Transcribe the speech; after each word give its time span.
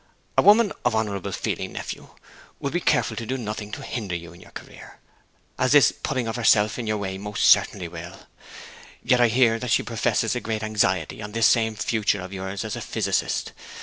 'A 0.35 0.41
woman 0.41 0.73
of 0.83 0.95
honourable 0.95 1.31
feeling, 1.31 1.73
nephew, 1.73 2.09
would 2.59 2.73
be 2.73 2.79
careful 2.79 3.15
to 3.15 3.23
do 3.23 3.37
nothing 3.37 3.71
to 3.71 3.83
hinder 3.83 4.15
you 4.15 4.33
in 4.33 4.41
your 4.41 4.49
career, 4.49 4.97
as 5.59 5.73
this 5.73 5.91
putting 5.91 6.27
of 6.27 6.37
herself 6.37 6.79
in 6.79 6.87
your 6.87 6.97
way 6.97 7.19
most 7.19 7.43
certainly 7.45 7.87
will. 7.87 8.21
Yet 9.03 9.21
I 9.21 9.27
hear 9.27 9.59
that 9.59 9.69
she 9.69 9.83
professes 9.83 10.35
a 10.35 10.39
great 10.41 10.63
anxiety 10.63 11.21
on 11.21 11.33
this 11.33 11.45
same 11.45 11.75
future 11.75 12.21
of 12.21 12.33
yours 12.33 12.65
as 12.65 12.75
a 12.75 12.81
physicist. 12.81 13.51